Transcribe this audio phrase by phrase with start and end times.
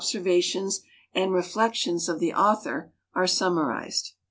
[0.03, 0.79] servations
[1.13, 4.13] and reflec tions of the author are summarized.